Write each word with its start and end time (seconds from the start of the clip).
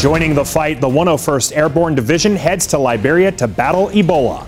Joining 0.00 0.34
the 0.34 0.46
fight, 0.46 0.80
the 0.80 0.88
101st 0.88 1.54
Airborne 1.54 1.94
Division 1.94 2.34
heads 2.34 2.66
to 2.68 2.78
Liberia 2.78 3.30
to 3.32 3.46
battle 3.46 3.88
Ebola. 3.88 4.46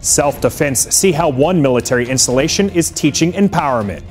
Self 0.00 0.40
defense 0.40 0.88
see 0.88 1.12
how 1.12 1.28
one 1.28 1.60
military 1.60 2.08
installation 2.08 2.70
is 2.70 2.90
teaching 2.90 3.34
empowerment. 3.34 4.02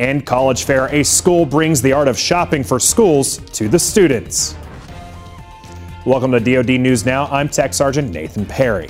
And 0.00 0.26
College 0.26 0.64
Fair, 0.64 0.86
a 0.92 1.04
school 1.04 1.46
brings 1.46 1.82
the 1.82 1.92
art 1.92 2.08
of 2.08 2.18
shopping 2.18 2.64
for 2.64 2.80
schools 2.80 3.36
to 3.52 3.68
the 3.68 3.78
students. 3.78 4.56
Welcome 6.04 6.32
to 6.32 6.40
DoD 6.40 6.80
News 6.80 7.06
Now. 7.06 7.26
I'm 7.26 7.48
Tech 7.48 7.74
Sergeant 7.74 8.10
Nathan 8.10 8.44
Perry. 8.44 8.88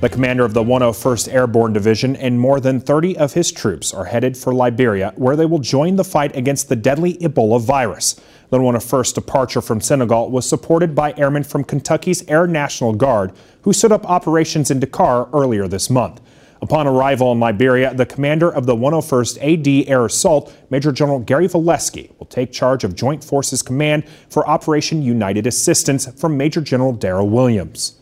The 0.00 0.08
commander 0.08 0.46
of 0.46 0.54
the 0.54 0.64
101st 0.64 1.30
Airborne 1.30 1.74
Division 1.74 2.16
and 2.16 2.40
more 2.40 2.58
than 2.58 2.80
30 2.80 3.18
of 3.18 3.34
his 3.34 3.52
troops 3.52 3.92
are 3.92 4.06
headed 4.06 4.34
for 4.34 4.54
Liberia, 4.54 5.12
where 5.16 5.36
they 5.36 5.44
will 5.44 5.58
join 5.58 5.96
the 5.96 6.04
fight 6.04 6.34
against 6.34 6.70
the 6.70 6.76
deadly 6.76 7.18
Ebola 7.18 7.60
virus. 7.60 8.18
The 8.48 8.56
101st 8.56 9.14
departure 9.14 9.60
from 9.60 9.82
Senegal 9.82 10.30
was 10.30 10.48
supported 10.48 10.94
by 10.94 11.12
airmen 11.18 11.44
from 11.44 11.64
Kentucky's 11.64 12.26
Air 12.30 12.46
National 12.46 12.94
Guard, 12.94 13.32
who 13.60 13.74
set 13.74 13.92
up 13.92 14.08
operations 14.08 14.70
in 14.70 14.80
Dakar 14.80 15.28
earlier 15.34 15.68
this 15.68 15.90
month. 15.90 16.22
Upon 16.62 16.86
arrival 16.86 17.30
in 17.32 17.38
Liberia, 17.38 17.92
the 17.92 18.06
commander 18.06 18.50
of 18.50 18.64
the 18.64 18.74
101st 18.74 19.36
AD 19.42 19.86
Air 19.86 20.06
Assault, 20.06 20.50
Major 20.70 20.92
General 20.92 21.18
Gary 21.18 21.46
Volesky, 21.46 22.18
will 22.18 22.24
take 22.24 22.52
charge 22.52 22.84
of 22.84 22.94
Joint 22.94 23.22
Forces 23.22 23.60
Command 23.60 24.08
for 24.30 24.48
Operation 24.48 25.02
United 25.02 25.46
Assistance 25.46 26.06
from 26.18 26.38
Major 26.38 26.62
General 26.62 26.94
Daryl 26.94 27.28
Williams. 27.28 27.99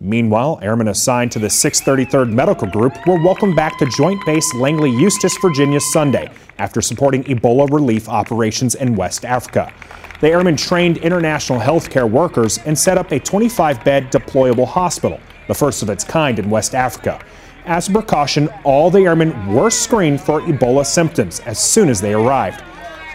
Meanwhile, 0.00 0.60
airmen 0.62 0.86
assigned 0.88 1.32
to 1.32 1.40
the 1.40 1.48
633rd 1.48 2.30
Medical 2.30 2.68
Group 2.68 2.94
were 3.04 3.20
welcomed 3.20 3.56
back 3.56 3.78
to 3.78 3.86
Joint 3.86 4.24
Base 4.24 4.54
Langley 4.54 4.92
Eustis, 4.92 5.36
Virginia 5.42 5.80
Sunday 5.80 6.30
after 6.58 6.80
supporting 6.80 7.24
Ebola 7.24 7.68
relief 7.68 8.08
operations 8.08 8.76
in 8.76 8.94
West 8.94 9.24
Africa. 9.24 9.72
The 10.20 10.28
airmen 10.28 10.56
trained 10.56 10.98
international 10.98 11.58
healthcare 11.58 12.08
workers 12.08 12.58
and 12.58 12.78
set 12.78 12.96
up 12.96 13.10
a 13.10 13.18
25 13.18 13.82
bed 13.82 14.12
deployable 14.12 14.68
hospital, 14.68 15.18
the 15.48 15.54
first 15.54 15.82
of 15.82 15.90
its 15.90 16.04
kind 16.04 16.38
in 16.38 16.48
West 16.48 16.76
Africa. 16.76 17.20
As 17.64 17.88
a 17.88 17.92
precaution, 17.92 18.48
all 18.62 18.90
the 18.90 19.00
airmen 19.00 19.52
were 19.52 19.68
screened 19.68 20.20
for 20.20 20.40
Ebola 20.42 20.86
symptoms 20.86 21.40
as 21.40 21.58
soon 21.58 21.88
as 21.88 22.00
they 22.00 22.14
arrived, 22.14 22.62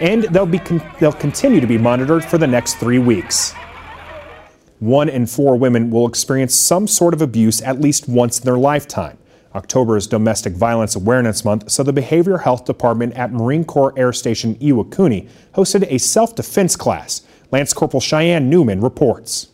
and 0.01 0.23
they'll, 0.23 0.45
be 0.45 0.59
con- 0.59 0.83
they'll 0.99 1.13
continue 1.13 1.61
to 1.61 1.67
be 1.67 1.77
monitored 1.77 2.25
for 2.25 2.37
the 2.37 2.47
next 2.47 2.75
three 2.75 2.99
weeks 2.99 3.53
one 4.83 5.07
in 5.07 5.25
four 5.25 5.57
women 5.57 5.89
will 5.89 6.07
experience 6.07 6.53
some 6.53 6.87
sort 6.87 7.13
of 7.13 7.21
abuse 7.21 7.61
at 7.61 7.79
least 7.79 8.09
once 8.09 8.39
in 8.39 8.45
their 8.45 8.57
lifetime. 8.57 9.17
October 9.55 9.95
is 9.95 10.07
Domestic 10.07 10.53
Violence 10.53 10.95
Awareness 10.95 11.45
Month, 11.45 11.71
so 11.71 11.83
the 11.83 11.93
Behavioral 11.93 12.41
Health 12.41 12.65
Department 12.65 13.13
at 13.13 13.31
Marine 13.31 13.63
Corps 13.63 13.93
Air 13.95 14.11
Station 14.11 14.55
Iwakuni 14.55 15.29
hosted 15.53 15.85
a 15.89 15.99
self 15.99 16.35
defense 16.35 16.75
class. 16.75 17.21
Lance 17.51 17.71
Corporal 17.71 18.01
Cheyenne 18.01 18.49
Newman 18.49 18.81
reports. 18.81 19.47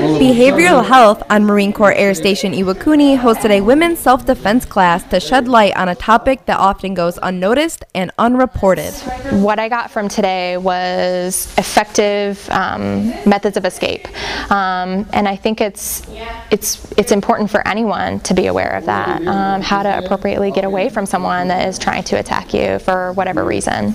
Behavioral 0.00 0.82
Health 0.82 1.22
on 1.28 1.44
Marine 1.44 1.74
Corps 1.74 1.92
Air 1.92 2.14
Station 2.14 2.52
Iwakuni 2.52 3.18
hosted 3.18 3.50
a 3.50 3.60
women's 3.60 3.98
self 3.98 4.24
defense 4.24 4.64
class 4.64 5.04
to 5.10 5.20
shed 5.20 5.46
light 5.46 5.76
on 5.76 5.90
a 5.90 5.94
topic 5.94 6.46
that 6.46 6.58
often 6.58 6.94
goes 6.94 7.18
unnoticed 7.22 7.84
and 7.94 8.10
unreported. 8.18 8.94
What 9.42 9.58
I 9.58 9.68
got 9.68 9.90
from 9.90 10.08
today 10.08 10.56
was 10.56 11.52
effective 11.58 12.48
um, 12.48 13.10
methods 13.26 13.58
of 13.58 13.66
escape, 13.66 14.08
um, 14.50 15.06
and 15.12 15.28
I 15.28 15.36
think 15.36 15.60
it's 15.60 16.02
it's 16.50 16.90
it's 16.96 17.12
important 17.12 17.50
for 17.50 17.66
anyone 17.68 18.20
to 18.20 18.32
be 18.32 18.46
aware 18.46 18.70
of 18.70 18.86
that. 18.86 19.20
Um, 19.26 19.60
how 19.60 19.82
to 19.82 19.98
appropriately 19.98 20.50
get 20.50 20.64
away 20.64 20.88
from 20.88 21.04
someone 21.04 21.48
that 21.48 21.68
is 21.68 21.78
trying 21.78 22.04
to 22.04 22.16
attack 22.18 22.54
you 22.54 22.78
for 22.78 23.12
whatever 23.12 23.44
reason. 23.44 23.94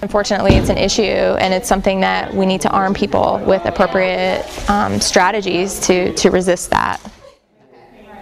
Unfortunately, 0.00 0.54
it's 0.54 0.68
an 0.68 0.78
issue, 0.78 1.02
and 1.02 1.52
it's 1.52 1.68
something 1.68 2.00
that 2.00 2.32
we 2.32 2.46
need 2.46 2.60
to 2.60 2.70
arm 2.70 2.94
people 2.94 3.42
with 3.44 3.64
appropriate 3.64 4.46
um, 4.70 5.00
strategies 5.00 5.80
to, 5.80 6.14
to 6.14 6.30
resist 6.30 6.70
that. 6.70 7.00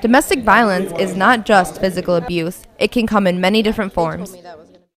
Domestic 0.00 0.42
violence 0.42 0.92
is 0.98 1.16
not 1.16 1.44
just 1.44 1.80
physical 1.80 2.16
abuse, 2.16 2.62
it 2.78 2.92
can 2.92 3.06
come 3.06 3.26
in 3.26 3.40
many 3.40 3.62
different 3.62 3.92
forms. 3.92 4.34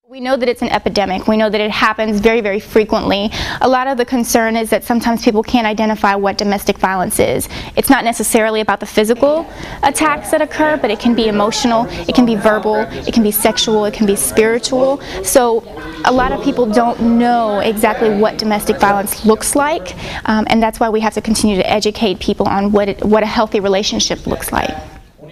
We 0.09 0.20
know 0.20 0.36
that 0.36 0.50
it's 0.50 0.64
an 0.64 0.70
epidemic. 0.70 1.28
We 1.28 1.38
know 1.38 1.52
that 1.52 1.62
it 1.62 1.70
happens 1.70 2.20
very, 2.20 2.42
very 2.42 2.59
frequently. 2.59 3.30
A 3.62 3.70
lot 3.70 3.86
of 3.86 3.96
the 4.00 4.06
concern 4.06 4.56
is 4.56 4.72
that 4.72 4.84
sometimes 4.84 5.24
people 5.24 5.44
can't 5.44 5.68
identify 5.68 6.16
what 6.16 6.36
domestic 6.36 6.80
violence 6.80 7.20
is. 7.20 7.47
It's 7.75 7.92
not 7.92 8.03
necessarily 8.03 8.59
about 8.59 8.80
the 8.80 8.88
physical 8.88 9.48
attacks 9.84 10.31
that 10.31 10.42
occur, 10.42 10.78
but 10.78 10.90
it 10.90 11.00
can 11.00 11.14
be 11.14 11.28
emotional, 11.28 11.86
it 12.09 12.16
can 12.16 12.25
be 12.25 12.34
verbal, 12.34 12.78
it 13.08 13.14
can 13.14 13.22
be 13.22 13.30
sexual, 13.30 13.86
it 13.86 13.94
can 13.94 14.08
be 14.08 14.16
spiritual. 14.16 15.00
So 15.24 15.64
a 16.06 16.12
lot 16.12 16.31
of 16.31 16.44
people 16.44 16.66
don't 16.66 17.19
know 17.19 17.59
exactly 17.59 18.09
what 18.09 18.40
domestic 18.40 18.80
violence 18.80 19.28
looks 19.28 19.56
like, 19.56 19.96
um, 20.28 20.48
and 20.50 20.59
that's 20.59 20.80
why 20.80 20.90
we 20.90 21.02
have 21.02 21.14
to 21.14 21.22
continue 21.22 21.58
to 21.58 21.69
educate 21.69 22.19
people 22.19 22.48
on 22.48 22.72
what, 22.72 22.90
it, 22.90 23.06
what 23.06 23.22
a 23.22 23.28
healthy 23.28 23.59
relationship 23.59 24.25
looks 24.25 24.52
like. 24.52 24.75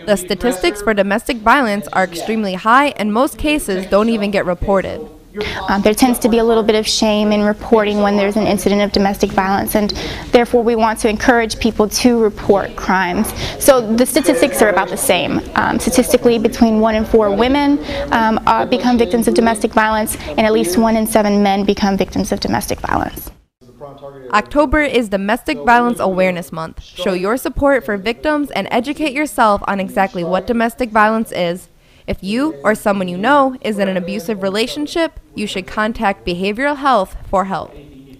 The 0.07 0.15
statistics 0.15 0.81
for 0.81 0.93
domestic 0.93 1.35
violence 1.35 1.85
are 1.89 2.05
extremely 2.05 2.53
high, 2.53 2.91
and 2.95 3.11
most 3.11 3.37
cases 3.37 3.85
don't 3.87 4.07
even 4.07 4.31
get 4.31 4.45
reported. 4.45 5.05
Um, 5.67 5.81
there 5.81 5.93
tends 5.93 6.17
to 6.19 6.29
be 6.29 6.37
a 6.37 6.45
little 6.45 6.63
bit 6.63 6.75
of 6.75 6.87
shame 6.87 7.33
in 7.33 7.43
reporting 7.43 7.97
when 7.97 8.15
there's 8.15 8.37
an 8.37 8.47
incident 8.47 8.81
of 8.81 8.93
domestic 8.93 9.31
violence, 9.31 9.75
and 9.75 9.89
therefore 10.31 10.63
we 10.63 10.77
want 10.77 10.97
to 10.99 11.09
encourage 11.09 11.59
people 11.59 11.89
to 11.89 12.23
report 12.23 12.73
crimes. 12.77 13.33
So 13.61 13.81
the 13.81 14.05
statistics 14.05 14.61
are 14.61 14.69
about 14.69 14.87
the 14.87 14.95
same. 14.95 15.41
Um, 15.55 15.77
statistically, 15.77 16.39
between 16.39 16.79
one 16.79 16.95
in 16.95 17.03
four 17.03 17.35
women 17.35 17.77
um, 18.13 18.39
become 18.69 18.97
victims 18.97 19.27
of 19.27 19.33
domestic 19.33 19.73
violence, 19.73 20.15
and 20.15 20.39
at 20.39 20.53
least 20.53 20.77
one 20.77 20.95
in 20.95 21.05
seven 21.05 21.43
men 21.43 21.65
become 21.65 21.97
victims 21.97 22.31
of 22.31 22.39
domestic 22.39 22.79
violence. 22.79 23.29
October 24.31 24.81
is 24.81 25.07
Domestic 25.07 25.57
Violence 25.59 25.99
Awareness 25.99 26.51
Month. 26.51 26.83
Show 26.83 27.13
your 27.13 27.37
support 27.37 27.85
for 27.85 27.95
victims 27.95 28.51
and 28.51 28.67
educate 28.71 29.13
yourself 29.13 29.61
on 29.67 29.79
exactly 29.79 30.23
what 30.23 30.45
domestic 30.45 30.89
violence 30.89 31.31
is. 31.31 31.69
If 32.07 32.21
you 32.21 32.55
or 32.63 32.75
someone 32.75 33.07
you 33.07 33.17
know 33.17 33.55
is 33.61 33.79
in 33.79 33.87
an 33.87 33.95
abusive 33.95 34.41
relationship, 34.43 35.19
you 35.33 35.47
should 35.47 35.65
contact 35.65 36.25
Behavioral 36.25 36.75
Health 36.75 37.15
for 37.29 37.45
help. 37.45 37.73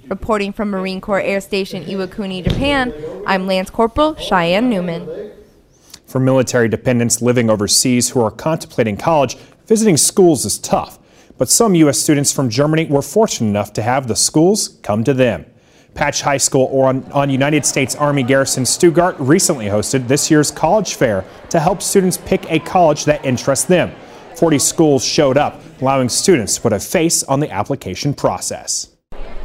Reporting 0.08 0.54
from 0.54 0.70
Marine 0.70 1.02
Corps 1.02 1.20
Air 1.20 1.42
Station 1.42 1.84
Iwakuni, 1.84 2.42
Japan, 2.42 2.94
I'm 3.26 3.46
Lance 3.46 3.70
Corporal 3.70 4.16
Cheyenne 4.16 4.70
Newman. 4.70 5.32
For 6.06 6.20
military 6.20 6.70
dependents 6.70 7.22
living 7.22 7.50
overseas 7.50 8.12
who 8.12 8.22
are 8.22 8.32
contemplating 8.32 8.96
college, 8.96 9.36
visiting 9.66 9.98
schools 9.98 10.46
is 10.46 10.58
tough. 10.58 11.00
But 11.38 11.50
some 11.50 11.76
U.S. 11.76 12.00
students 12.00 12.32
from 12.32 12.50
Germany 12.50 12.86
were 12.86 13.02
fortunate 13.02 13.50
enough 13.50 13.74
to 13.74 13.82
have 13.82 14.08
the 14.08 14.16
schools 14.16 14.80
come 14.82 15.04
to 15.04 15.14
them. 15.14 15.46
Patch 15.94 16.22
High 16.22 16.38
School 16.38 16.70
on, 16.82 17.04
on 17.12 17.30
United 17.30 17.66
States 17.66 17.96
Army 17.96 18.24
Garrison 18.24 18.66
Stuttgart 18.66 19.16
recently 19.20 19.66
hosted 19.66 20.08
this 20.08 20.30
year's 20.30 20.52
college 20.52 20.96
fair 20.96 21.26
to 21.50 21.60
help 21.60 21.82
students 21.82 22.18
pick 22.18 22.50
a 22.52 22.60
college 22.60 23.06
that 23.06 23.26
interests 23.26 23.66
them. 23.66 23.92
40 24.36 24.60
schools 24.60 25.04
showed 25.04 25.38
up, 25.38 25.62
allowing 25.82 26.10
students 26.10 26.56
to 26.56 26.62
put 26.62 26.74
a 26.74 26.80
face 26.80 27.24
on 27.24 27.40
the 27.40 27.50
application 27.50 28.14
process. 28.14 28.90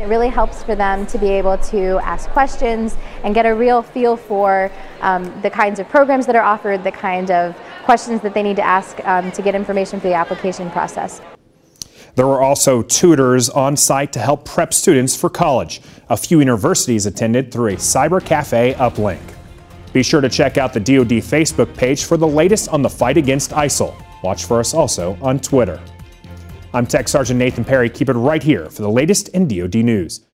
It 0.03 0.06
really 0.06 0.28
helps 0.28 0.62
for 0.62 0.75
them 0.75 1.06
to 1.06 1.19
be 1.19 1.28
able 1.28 1.56
to 1.58 1.98
ask 2.03 2.28
questions 2.30 2.97
and 3.22 3.34
get 3.34 3.47
a 3.47 3.54
real 3.54 3.82
feel 3.82 4.16
for 4.16 4.70
um, 5.00 5.24
the 5.42 5.50
kinds 5.50 5.78
of 5.78 5.88
programs 5.88 6.26
that 6.26 6.34
are 6.34 6.42
offered, 6.42 6.82
the 6.82 6.91
kind 6.91 7.30
of 7.30 7.56
questions 7.84 8.20
that 8.22 8.34
they 8.34 8.42
need 8.42 8.56
to 8.56 8.64
ask 8.64 8.98
um, 9.06 9.30
to 9.32 9.42
get 9.42 9.54
information 9.54 10.00
for 10.00 10.09
the 10.09 10.14
application 10.14 10.70
process. 10.70 11.22
There 12.15 12.27
were 12.27 12.43
also 12.43 12.83
tutors 12.83 13.49
on 13.49 13.77
site 13.77 14.12
to 14.12 14.19
help 14.19 14.45
prep 14.45 14.75
students 14.75 15.17
for 15.17 15.31
college. 15.31 15.81
A 16.11 16.17
few 16.17 16.41
universities 16.41 17.06
attended 17.06 17.50
through 17.50 17.69
a 17.69 17.77
cyber 17.77 18.23
cafe 18.23 18.75
uplink. 18.75 19.21
Be 19.95 20.03
sure 20.03 20.21
to 20.21 20.28
check 20.28 20.59
out 20.59 20.75
the 20.75 20.81
DoD 20.81 21.22
Facebook 21.22 21.75
page 21.75 22.05
for 22.05 22.17
the 22.17 22.27
latest 22.27 22.69
on 22.69 22.83
the 22.83 22.91
fight 22.91 23.17
against 23.17 23.51
ISIL. 23.53 23.95
Watch 24.22 24.45
for 24.45 24.61
us 24.61 24.75
also 24.75 25.17
on 25.22 25.39
Twitter. 25.39 25.81
I'm 26.75 26.87
Tech 26.87 27.09
Sergeant 27.09 27.39
Nathan 27.39 27.65
Perry. 27.65 27.89
Keep 27.89 28.11
it 28.11 28.15
right 28.15 28.42
here 28.42 28.69
for 28.71 28.83
the 28.83 28.91
latest 28.91 29.28
in 29.28 29.48
DoD 29.48 29.77
news. 29.77 30.22